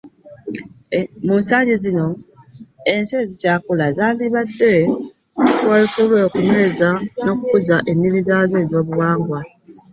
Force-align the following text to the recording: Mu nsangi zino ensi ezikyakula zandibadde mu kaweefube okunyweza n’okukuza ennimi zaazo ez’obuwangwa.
Mu 1.25 1.33
nsangi 1.41 1.73
zino 1.83 2.05
ensi 2.93 3.13
ezikyakula 3.23 3.85
zandibadde 3.97 4.73
mu 5.43 5.51
kaweefube 5.57 6.17
okunyweza 6.27 6.89
n’okukuza 7.25 7.75
ennimi 7.91 8.19
zaazo 8.27 8.55
ez’obuwangwa. 8.63 9.39